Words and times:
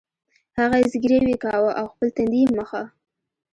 هغه 0.57 0.77
زګیروی 0.91 1.35
کاوه 1.43 1.71
او 1.79 1.85
خپل 1.93 2.07
تندی 2.15 2.39
یې 2.43 2.51
مښه 2.57 2.83